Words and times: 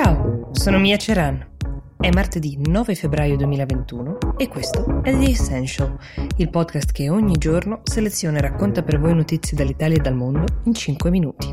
Ciao, 0.00 0.50
sono 0.52 0.78
Mia 0.78 0.96
Ceran. 0.96 1.44
È 1.98 2.08
martedì 2.10 2.56
9 2.64 2.94
febbraio 2.94 3.36
2021 3.36 4.36
e 4.36 4.46
questo 4.46 5.02
è 5.02 5.10
The 5.10 5.28
Essential, 5.28 5.98
il 6.36 6.50
podcast 6.50 6.92
che 6.92 7.10
ogni 7.10 7.36
giorno 7.36 7.80
seleziona 7.82 8.38
e 8.38 8.42
racconta 8.42 8.84
per 8.84 9.00
voi 9.00 9.12
notizie 9.16 9.56
dall'Italia 9.56 9.96
e 9.96 10.00
dal 10.00 10.14
mondo 10.14 10.44
in 10.66 10.74
5 10.74 11.10
minuti. 11.10 11.48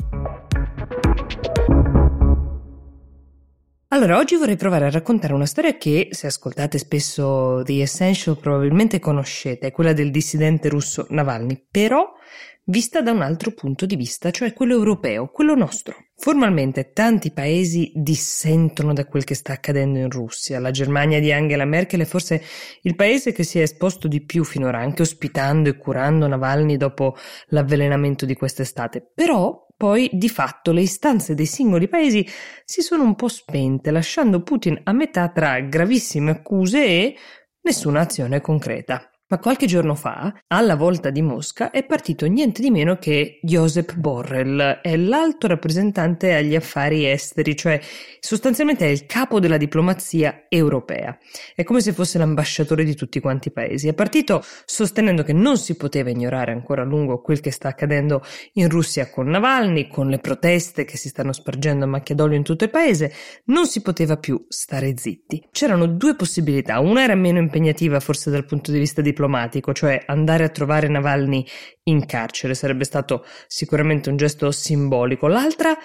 Allora, 3.87 4.17
oggi 4.17 4.35
vorrei 4.35 4.57
provare 4.57 4.85
a 4.85 4.91
raccontare 4.91 5.33
una 5.33 5.47
storia 5.47 5.75
che, 5.77 6.09
se 6.11 6.27
ascoltate 6.27 6.77
spesso 6.77 7.63
The 7.63 7.81
Essential, 7.81 8.37
probabilmente 8.37 8.99
conoscete, 8.99 9.71
quella 9.71 9.93
del 9.93 10.11
dissidente 10.11 10.69
russo 10.69 11.07
Navalny, 11.09 11.65
però 11.71 12.13
vista 12.65 13.01
da 13.01 13.11
un 13.11 13.21
altro 13.21 13.51
punto 13.51 13.85
di 13.85 13.95
vista, 13.95 14.31
cioè 14.31 14.53
quello 14.53 14.73
europeo, 14.73 15.29
quello 15.29 15.55
nostro. 15.55 15.95
Formalmente 16.17 16.91
tanti 16.93 17.31
paesi 17.31 17.91
dissentono 17.93 18.93
da 18.93 19.05
quel 19.05 19.23
che 19.23 19.35
sta 19.35 19.53
accadendo 19.53 19.99
in 19.99 20.09
Russia. 20.09 20.59
La 20.59 20.71
Germania 20.71 21.19
di 21.19 21.31
Angela 21.31 21.65
Merkel 21.65 22.01
è 22.01 22.05
forse 22.05 22.41
il 22.81 22.95
paese 22.95 23.31
che 23.33 23.43
si 23.43 23.59
è 23.59 23.63
esposto 23.63 24.07
di 24.07 24.23
più 24.23 24.43
finora, 24.43 24.79
anche 24.79 25.03
ospitando 25.03 25.69
e 25.69 25.77
curando 25.77 26.27
Navalny 26.27 26.77
dopo 26.77 27.15
l'avvelenamento 27.47 28.25
di 28.25 28.35
quest'estate. 28.35 29.11
Però 29.13 29.67
poi 29.77 30.09
di 30.13 30.29
fatto 30.29 30.71
le 30.71 30.81
istanze 30.81 31.35
dei 31.35 31.45
singoli 31.45 31.87
paesi 31.87 32.25
si 32.63 32.81
sono 32.81 33.03
un 33.03 33.15
po' 33.15 33.27
spente, 33.27 33.91
lasciando 33.91 34.41
Putin 34.41 34.79
a 34.83 34.93
metà 34.93 35.29
tra 35.29 35.59
gravissime 35.59 36.31
accuse 36.31 36.85
e 36.85 37.15
nessuna 37.61 37.99
azione 37.99 38.41
concreta. 38.41 39.09
Ma 39.27 39.39
qualche 39.39 39.65
giorno 39.65 39.95
fa, 39.95 40.31
alla 40.45 40.75
volta 40.75 41.09
di 41.09 41.23
Mosca, 41.23 41.71
è 41.71 41.83
partito 41.83 42.27
niente 42.27 42.61
di 42.61 42.69
meno 42.69 42.99
che 42.99 43.39
Josep 43.41 43.95
Borrell, 43.95 44.81
è 44.81 44.95
l'alto 44.97 45.47
rappresentante 45.47 46.35
agli 46.35 46.53
affari 46.53 47.09
esteri, 47.09 47.55
cioè 47.55 47.81
sostanzialmente 48.19 48.85
è 48.85 48.89
il 48.89 49.07
capo 49.07 49.39
della 49.39 49.57
diplomazia 49.57 50.45
europea. 50.47 51.17
È 51.55 51.63
come 51.63 51.81
se 51.81 51.91
fosse 51.91 52.19
l'ambasciatore 52.19 52.83
di 52.83 52.93
tutti 52.93 53.19
quanti 53.19 53.47
i 53.47 53.51
paesi. 53.51 53.87
È 53.87 53.95
partito 53.95 54.43
sostenendo 54.63 55.23
che 55.23 55.33
non 55.33 55.57
si 55.57 55.75
poteva 55.75 56.11
ignorare 56.11 56.51
ancora 56.51 56.83
a 56.83 56.85
lungo 56.85 57.19
quel 57.19 57.39
che 57.39 57.49
sta 57.49 57.69
accadendo 57.69 58.21
in 58.53 58.69
Russia 58.69 59.09
con 59.09 59.27
Navalny, 59.27 59.87
con 59.87 60.07
le 60.07 60.19
proteste 60.19 60.85
che 60.85 60.97
si 60.97 61.09
stanno 61.09 61.33
spargendo 61.33 61.85
a 61.85 61.87
macchia 61.87 62.13
d'olio 62.13 62.37
in 62.37 62.43
tutto 62.43 62.65
il 62.65 62.69
paese, 62.69 63.11
non 63.45 63.65
si 63.65 63.81
poteva 63.81 64.17
più 64.17 64.45
stare 64.49 64.93
zitti. 64.95 65.47
C'erano 65.49 65.87
due 65.87 66.15
possibilità, 66.15 66.79
una 66.79 67.01
era 67.01 67.15
meno 67.15 67.39
impegnativa 67.39 67.99
forse 67.99 68.29
dal 68.29 68.45
punto 68.45 68.71
di 68.71 68.77
vista 68.77 69.01
di 69.01 69.13
diplomatico, 69.15 69.71
cioè 69.71 70.03
andare 70.05 70.43
a 70.43 70.49
trovare 70.49 70.89
Navalny 70.89 71.45
in 71.83 72.05
carcere, 72.05 72.53
sarebbe 72.53 72.83
stato 72.83 73.25
sicuramente 73.47 74.09
un 74.09 74.17
gesto 74.17 74.51
simbolico. 74.51 75.27
L'altra, 75.27 75.75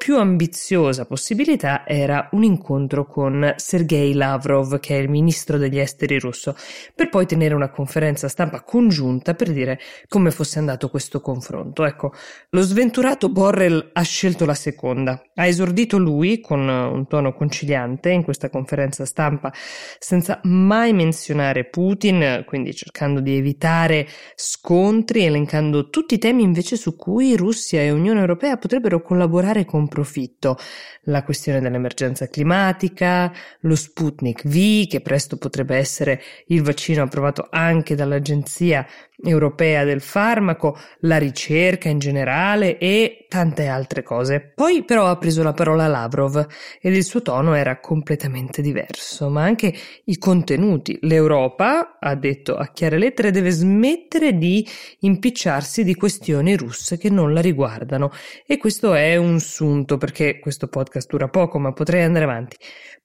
più 0.00 0.16
ambiziosa 0.16 1.04
possibilità 1.04 1.86
era 1.86 2.30
un 2.32 2.42
incontro 2.42 3.04
con 3.04 3.52
Sergei 3.56 4.14
Lavrov, 4.14 4.80
che 4.80 4.96
è 4.96 4.98
il 4.98 5.10
ministro 5.10 5.58
degli 5.58 5.78
esteri 5.78 6.18
russo, 6.18 6.56
per 6.94 7.10
poi 7.10 7.26
tenere 7.26 7.52
una 7.52 7.68
conferenza 7.68 8.26
stampa 8.26 8.62
congiunta 8.62 9.34
per 9.34 9.52
dire 9.52 9.78
come 10.08 10.30
fosse 10.30 10.58
andato 10.58 10.88
questo 10.88 11.20
confronto. 11.20 11.84
Ecco, 11.84 12.14
lo 12.48 12.62
sventurato 12.62 13.28
Borrell 13.28 13.90
ha 13.92 14.00
scelto 14.00 14.46
la 14.46 14.54
seconda. 14.54 15.22
Ha 15.34 15.46
esordito 15.46 15.98
lui 15.98 16.40
con 16.40 16.66
un 16.66 17.06
tono 17.06 17.34
conciliante 17.34 18.08
in 18.08 18.24
questa 18.24 18.48
conferenza 18.48 19.04
stampa, 19.04 19.52
senza 19.98 20.40
mai 20.44 20.94
menzionare 20.94 21.68
Putin, 21.68 22.44
quindi 22.46 22.72
cercando 22.72 23.20
di 23.20 23.36
evitare 23.36 24.08
scontri, 24.34 25.26
elencando 25.26 25.90
tutti 25.90 26.14
i 26.14 26.18
temi 26.18 26.42
invece 26.42 26.76
su 26.76 26.96
cui 26.96 27.36
Russia 27.36 27.82
e 27.82 27.90
Unione 27.90 28.20
Europea 28.20 28.56
potrebbero 28.56 29.02
collaborare 29.02 29.66
con 29.66 29.88
profitto. 29.90 30.56
La 31.02 31.22
questione 31.22 31.60
dell'emergenza 31.60 32.28
climatica, 32.28 33.30
lo 33.60 33.76
Sputnik 33.76 34.46
V, 34.46 34.86
che 34.86 35.02
presto 35.02 35.36
potrebbe 35.36 35.76
essere 35.76 36.22
il 36.46 36.62
vaccino 36.62 37.02
approvato 37.02 37.46
anche 37.50 37.94
dall'Agenzia 37.94 38.86
europea 39.22 39.84
del 39.84 40.00
farmaco, 40.00 40.78
la 41.00 41.18
ricerca 41.18 41.88
in 41.88 41.98
generale 41.98 42.78
e 42.78 43.26
tante 43.28 43.66
altre 43.66 44.02
cose. 44.02 44.52
Poi 44.54 44.84
però 44.84 45.06
ha 45.06 45.18
preso 45.18 45.42
la 45.42 45.52
parola 45.52 45.86
Lavrov 45.86 46.46
ed 46.80 46.94
il 46.94 47.04
suo 47.04 47.22
tono 47.22 47.54
era 47.54 47.80
completamente 47.80 48.62
diverso, 48.62 49.28
ma 49.28 49.42
anche 49.42 49.72
i 50.04 50.18
contenuti. 50.18 50.98
L'Europa, 51.02 51.98
ha 52.00 52.14
detto 52.14 52.56
a 52.56 52.68
chiare 52.68 52.98
lettere, 52.98 53.30
deve 53.30 53.50
smettere 53.50 54.36
di 54.36 54.66
impicciarsi 55.00 55.84
di 55.84 55.94
questioni 55.94 56.56
russe 56.56 56.96
che 56.96 57.10
non 57.10 57.32
la 57.32 57.40
riguardano 57.40 58.10
e 58.46 58.56
questo 58.56 58.94
è 58.94 59.16
un 59.16 59.38
sunto 59.38 59.79
perché 59.96 60.38
questo 60.38 60.68
podcast 60.68 61.08
dura 61.08 61.28
poco, 61.28 61.58
ma 61.58 61.72
potrei 61.72 62.02
andare 62.02 62.24
avanti. 62.24 62.56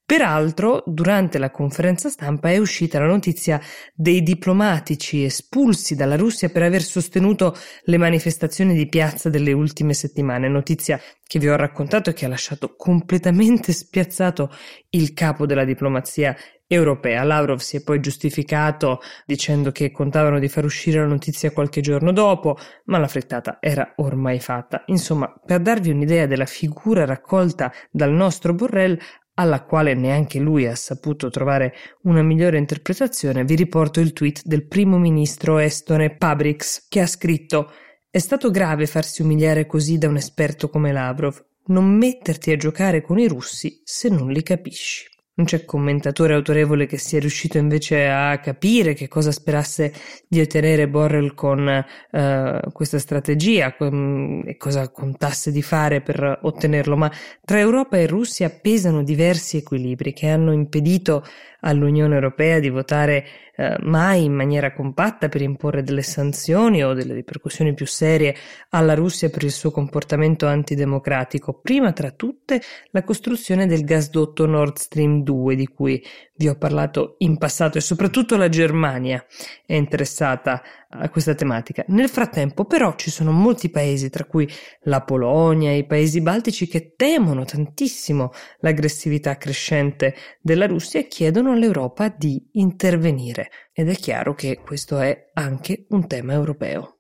Peraltro, 0.05 0.83
durante 0.85 1.39
la 1.39 1.49
conferenza 1.49 2.09
stampa 2.09 2.51
è 2.51 2.57
uscita 2.57 2.99
la 2.99 3.07
notizia 3.07 3.59
dei 3.91 4.21
diplomatici 4.21 5.23
espulsi 5.23 5.95
dalla 5.95 6.15
Russia 6.15 6.49
per 6.49 6.61
aver 6.61 6.83
sostenuto 6.83 7.57
le 7.85 7.97
manifestazioni 7.97 8.75
di 8.75 8.87
piazza 8.87 9.29
delle 9.29 9.51
ultime 9.51 9.95
settimane, 9.95 10.47
notizia 10.47 11.01
che 11.25 11.39
vi 11.39 11.49
ho 11.49 11.55
raccontato 11.55 12.11
e 12.11 12.13
che 12.13 12.25
ha 12.25 12.29
lasciato 12.29 12.75
completamente 12.75 13.73
spiazzato 13.73 14.51
il 14.91 15.13
capo 15.13 15.47
della 15.47 15.65
diplomazia 15.65 16.35
europea. 16.67 17.23
Lavrov 17.23 17.59
si 17.59 17.77
è 17.77 17.83
poi 17.83 17.99
giustificato 17.99 18.99
dicendo 19.25 19.71
che 19.71 19.91
contavano 19.91 20.39
di 20.39 20.47
far 20.47 20.65
uscire 20.65 20.99
la 20.99 21.07
notizia 21.07 21.51
qualche 21.51 21.81
giorno 21.81 22.11
dopo, 22.11 22.57
ma 22.85 22.97
la 22.97 23.07
frittata 23.07 23.57
era 23.59 23.93
ormai 23.97 24.39
fatta. 24.39 24.83
Insomma, 24.87 25.33
per 25.45 25.61
darvi 25.61 25.89
un'idea 25.91 26.25
della 26.25 26.45
figura 26.45 27.05
raccolta 27.05 27.71
dal 27.91 28.11
nostro 28.11 28.53
Borrell, 28.53 28.97
alla 29.35 29.63
quale 29.63 29.93
neanche 29.93 30.39
lui 30.39 30.65
ha 30.65 30.75
saputo 30.75 31.29
trovare 31.29 31.73
una 32.03 32.21
migliore 32.21 32.57
interpretazione, 32.57 33.43
vi 33.43 33.55
riporto 33.55 33.99
il 33.99 34.13
tweet 34.13 34.43
del 34.45 34.65
primo 34.65 34.97
ministro 34.97 35.57
estone 35.57 36.15
Pabriks, 36.15 36.87
che 36.87 37.01
ha 37.01 37.07
scritto 37.07 37.71
È 38.09 38.19
stato 38.19 38.49
grave 38.49 38.85
farsi 38.85 39.21
umiliare 39.21 39.65
così 39.65 39.97
da 39.97 40.07
un 40.07 40.15
esperto 40.15 40.69
come 40.69 40.93
Lavrov. 40.93 41.43
Non 41.67 41.97
metterti 41.97 42.51
a 42.51 42.57
giocare 42.57 43.01
con 43.01 43.19
i 43.19 43.27
russi 43.27 43.81
se 43.83 44.07
non 44.07 44.31
li 44.31 44.43
capisci. 44.43 45.14
Non 45.38 45.47
c'è 45.47 45.66
commentatore 45.66 46.34
autorevole 46.34 46.85
che 46.85 46.97
sia 46.97 47.19
riuscito 47.19 47.57
invece 47.57 48.07
a 48.07 48.40
capire 48.40 48.94
che 48.94 49.09
cosa 49.09 49.34
sperasse 49.34 49.94
di 50.29 50.40
ottenere 50.40 50.88
Borrell 50.88 51.34
con 51.34 51.85
uh, 52.12 52.72
questa 52.72 53.00
strategia 53.00 53.75
com- 53.75 54.44
e 54.46 54.56
cosa 54.56 54.90
contasse 54.90 55.51
di 55.51 55.62
fare 55.62 56.00
per 56.01 56.40
ottenerlo, 56.41 56.96
ma 56.96 57.12
tra 57.44 57.59
Europa 57.59 57.97
e 57.97 58.07
Russia 58.07 58.50
pesano 58.50 59.03
diversi 59.03 59.57
equilibri 59.57 60.13
che 60.13 60.29
hanno 60.29 60.53
impedito 60.53 61.25
all'Unione 61.65 62.13
Europea 62.13 62.59
di 62.59 62.69
votare 62.69 63.25
eh, 63.57 63.77
mai 63.83 64.25
in 64.25 64.33
maniera 64.33 64.73
compatta 64.73 65.29
per 65.29 65.41
imporre 65.41 65.81
delle 65.81 66.01
sanzioni 66.01 66.83
o 66.83 66.93
delle 66.93 67.13
ripercussioni 67.13 67.73
più 67.73 67.85
serie 67.85 68.35
alla 68.69 68.93
Russia 68.93 69.29
per 69.29 69.43
il 69.43 69.51
suo 69.51 69.71
comportamento 69.71 70.45
antidemocratico. 70.45 71.59
Prima 71.61 71.91
tra 71.91 72.11
tutte 72.11 72.61
la 72.91 73.03
costruzione 73.03 73.65
del 73.65 73.83
gasdotto 73.83 74.45
Nord 74.45 74.77
Stream 74.77 75.23
2 75.23 75.55
di 75.55 75.67
cui 75.67 76.03
vi 76.37 76.49
ho 76.49 76.57
parlato 76.57 77.15
in 77.19 77.37
passato 77.37 77.77
e 77.77 77.81
soprattutto 77.81 78.35
la 78.35 78.49
Germania 78.49 79.25
è 79.65 79.73
interessata 79.73 80.61
a 80.89 81.09
questa 81.09 81.33
tematica. 81.33 81.83
Nel 81.87 82.09
frattempo 82.09 82.65
però 82.65 82.95
ci 82.95 83.09
sono 83.09 83.31
molti 83.31 83.69
paesi, 83.69 84.09
tra 84.09 84.25
cui 84.25 84.49
la 84.81 85.01
Polonia 85.01 85.71
e 85.71 85.77
i 85.77 85.85
paesi 85.85 86.21
baltici, 86.21 86.67
che 86.67 86.93
temono 86.95 87.45
tantissimo 87.45 88.31
l'aggressività 88.59 89.37
crescente 89.37 90.15
della 90.41 90.67
Russia 90.67 90.99
e 90.99 91.07
chiedono 91.07 91.54
all'Europa 91.55 92.09
di 92.09 92.49
intervenire. 92.53 93.49
Ed 93.73 93.89
è 93.89 93.95
chiaro 93.95 94.35
che 94.35 94.61
questo 94.63 94.99
è 94.99 95.31
anche 95.33 95.85
un 95.89 96.07
tema 96.07 96.33
europeo. 96.33 96.94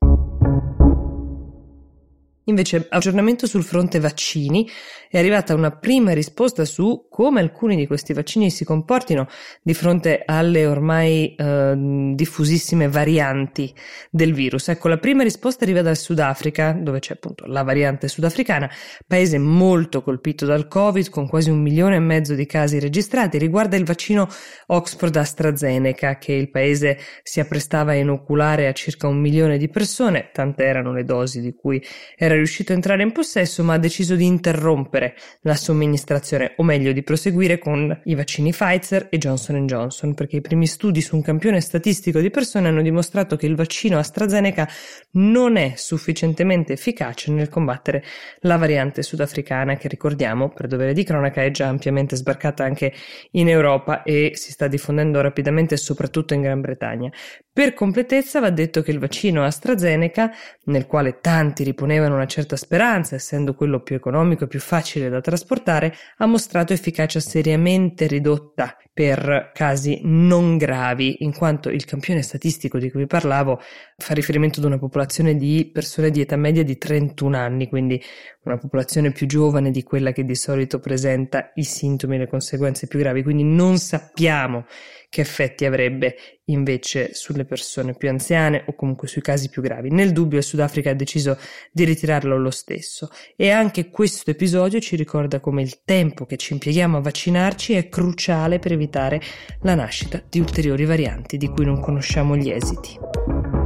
Invece, 2.45 2.87
aggiornamento 2.89 3.47
sul 3.47 3.63
fronte 3.63 3.99
vaccini, 3.99 4.69
è 5.09 5.17
arrivata 5.17 5.55
una 5.55 5.71
prima 5.71 6.13
risposta 6.13 6.65
su 6.65 7.07
come 7.09 7.39
alcuni 7.39 7.75
di 7.75 7.87
questi 7.87 8.13
vaccini 8.13 8.51
si 8.51 8.65
comportino 8.65 9.27
di 9.61 9.73
fronte 9.73 10.21
alle 10.25 10.65
ormai 10.65 11.33
eh, 11.35 12.11
diffusissime 12.13 12.87
varianti 12.89 13.73
del 14.11 14.33
virus. 14.33 14.67
Ecco, 14.67 14.89
la 14.89 14.97
prima 14.97 15.23
risposta 15.23 15.63
arriva 15.63 15.81
dal 15.81 15.97
Sudafrica, 15.97 16.73
dove 16.73 16.99
c'è 16.99 17.13
appunto 17.13 17.45
la 17.47 17.63
variante 17.63 18.07
sudafricana, 18.07 18.69
paese 19.07 19.37
molto 19.37 20.03
colpito 20.03 20.45
dal 20.45 20.67
Covid, 20.67 21.09
con 21.09 21.27
quasi 21.27 21.49
un 21.49 21.61
milione 21.61 21.95
e 21.95 21.99
mezzo 21.99 22.35
di 22.35 22.45
casi 22.45 22.79
registrati. 22.79 23.37
Riguarda 23.37 23.77
il 23.77 23.85
vaccino 23.85 24.27
Oxford 24.67 25.15
AstraZeneca, 25.15 26.17
che 26.17 26.33
il 26.33 26.51
paese 26.51 26.99
si 27.23 27.39
apprestava 27.39 27.91
a 27.91 27.95
inoculare 27.95 28.67
a 28.67 28.73
circa 28.73 29.07
un 29.07 29.17
milione 29.17 29.57
di 29.57 29.69
persone, 29.69 30.29
tante 30.31 30.63
erano 30.63 30.91
le 30.93 31.03
dosi 31.03 31.41
di 31.41 31.53
cui 31.53 31.81
era 32.17 32.34
è 32.35 32.37
riuscito 32.37 32.71
a 32.71 32.75
entrare 32.75 33.03
in 33.03 33.11
possesso 33.11 33.63
ma 33.63 33.73
ha 33.73 33.77
deciso 33.77 34.15
di 34.15 34.25
interrompere 34.25 35.15
la 35.41 35.55
somministrazione, 35.55 36.53
o 36.57 36.63
meglio 36.63 36.91
di 36.91 37.03
proseguire 37.03 37.57
con 37.57 38.01
i 38.05 38.15
vaccini 38.15 38.51
Pfizer 38.51 39.07
e 39.09 39.17
Johnson 39.17 39.65
Johnson, 39.65 40.13
perché 40.13 40.37
i 40.37 40.41
primi 40.41 40.67
studi 40.67 41.01
su 41.01 41.15
un 41.15 41.21
campione 41.21 41.61
statistico 41.61 42.19
di 42.19 42.29
persone 42.29 42.67
hanno 42.67 42.81
dimostrato 42.81 43.35
che 43.35 43.45
il 43.45 43.55
vaccino 43.55 43.97
AstraZeneca 43.97 44.69
non 45.11 45.55
è 45.55 45.73
sufficientemente 45.75 46.73
efficace 46.73 47.31
nel 47.31 47.49
combattere 47.49 48.03
la 48.41 48.57
variante 48.57 49.01
sudafricana 49.01 49.77
che 49.77 49.87
ricordiamo, 49.87 50.49
per 50.49 50.67
dovere 50.67 50.93
di 50.93 51.03
cronaca, 51.03 51.43
è 51.43 51.51
già 51.51 51.67
ampiamente 51.67 52.15
sbarcata 52.15 52.63
anche 52.63 52.93
in 53.31 53.49
Europa 53.49 54.03
e 54.03 54.31
si 54.35 54.51
sta 54.51 54.67
diffondendo 54.67 55.21
rapidamente 55.21 55.77
soprattutto 55.77 56.33
in 56.33 56.41
Gran 56.41 56.61
Bretagna. 56.61 57.11
Per 57.55 57.73
completezza 57.73 58.41
va 58.41 58.49
detto 58.49 58.81
che 58.81 58.91
il 58.91 58.99
vaccino 58.99 59.45
AstraZeneca, 59.45 60.29
nel 60.65 60.85
quale 60.85 61.21
tanti 61.21 61.63
riponevano 61.63 62.15
una 62.15 62.25
certa 62.25 62.57
speranza, 62.57 63.15
essendo 63.15 63.53
quello 63.53 63.79
più 63.81 63.95
economico 63.95 64.43
e 64.43 64.47
più 64.47 64.59
facile 64.59 65.07
da 65.07 65.21
trasportare, 65.21 65.95
ha 66.17 66.25
mostrato 66.25 66.73
efficacia 66.73 67.21
seriamente 67.21 68.07
ridotta 68.07 68.75
per 68.91 69.51
casi 69.53 70.01
non 70.03 70.57
gravi, 70.57 71.23
in 71.23 71.33
quanto 71.33 71.69
il 71.69 71.85
campione 71.85 72.23
statistico 72.23 72.77
di 72.77 72.91
cui 72.91 73.01
vi 73.01 73.07
parlavo 73.07 73.61
fa 73.97 74.13
riferimento 74.13 74.59
ad 74.59 74.65
una 74.65 74.77
popolazione 74.77 75.37
di 75.37 75.69
persone 75.71 76.11
di 76.11 76.19
età 76.19 76.35
media 76.35 76.63
di 76.63 76.77
31 76.77 77.37
anni, 77.37 77.69
quindi 77.69 78.01
una 78.45 78.57
popolazione 78.57 79.11
più 79.11 79.27
giovane 79.27 79.71
di 79.71 79.83
quella 79.83 80.11
che 80.11 80.23
di 80.23 80.35
solito 80.35 80.79
presenta 80.79 81.51
i 81.55 81.63
sintomi 81.63 82.15
e 82.15 82.19
le 82.19 82.27
conseguenze 82.27 82.87
più 82.87 82.99
gravi, 82.99 83.23
quindi 83.23 83.43
non 83.43 83.77
sappiamo 83.77 84.65
che 85.09 85.21
effetti 85.21 85.65
avrebbe 85.65 86.15
invece 86.45 87.13
sulle 87.13 87.45
persone 87.45 87.95
più 87.95 88.09
anziane 88.09 88.65
o 88.67 88.75
comunque 88.75 89.07
sui 89.07 89.21
casi 89.21 89.49
più 89.49 89.61
gravi. 89.61 89.89
Nel 89.89 90.11
dubbio 90.11 90.39
il 90.39 90.43
Sudafrica 90.43 90.89
ha 90.89 90.93
deciso 90.93 91.37
di 91.71 91.85
ritirarlo 91.85 92.37
lo 92.37 92.51
stesso 92.51 93.09
e 93.35 93.49
anche 93.49 93.89
questo 93.89 94.31
episodio 94.31 94.79
ci 94.79 94.95
ricorda 94.95 95.39
come 95.39 95.61
il 95.61 95.83
tempo 95.85 96.25
che 96.25 96.37
ci 96.37 96.53
impieghiamo 96.53 96.97
a 96.97 97.01
vaccinarci 97.01 97.73
è 97.73 97.87
cruciale 97.87 98.59
per 98.59 98.73
evitare 98.73 99.21
la 99.61 99.75
nascita 99.75 100.21
di 100.27 100.39
ulteriori 100.39 100.85
varianti 100.85 101.37
di 101.37 101.47
cui 101.47 101.65
non 101.65 101.79
conosciamo 101.79 102.35
gli 102.35 102.49
esiti. 102.49 103.64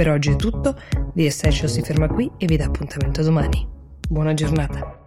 Per 0.00 0.08
oggi 0.08 0.30
è 0.30 0.36
tutto, 0.36 0.80
The 1.12 1.26
Essential 1.26 1.68
si 1.68 1.82
ferma 1.82 2.08
qui 2.08 2.30
e 2.38 2.46
vi 2.46 2.56
dà 2.56 2.64
appuntamento 2.64 3.22
domani. 3.22 3.68
Buona 4.08 4.32
giornata! 4.32 4.99